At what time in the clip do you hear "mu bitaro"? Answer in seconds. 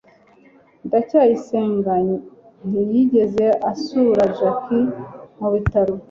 5.39-5.93